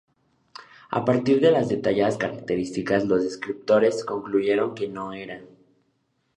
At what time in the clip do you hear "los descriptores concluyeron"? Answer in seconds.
3.05-4.73